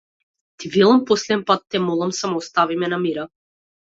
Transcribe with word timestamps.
Ти 0.57 0.65
велам 0.75 1.01
последен 1.05 1.45
пат, 1.45 1.61
те 1.69 1.79
молам, 1.79 2.11
само 2.13 2.37
остави 2.37 2.75
ме 2.77 2.87
на 2.87 2.99
мира. 2.99 3.27